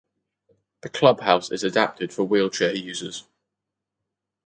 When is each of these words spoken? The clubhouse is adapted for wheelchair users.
The 0.81 0.89
clubhouse 0.89 1.51
is 1.51 1.63
adapted 1.63 2.11
for 2.11 2.23
wheelchair 2.23 2.75
users. 2.75 3.25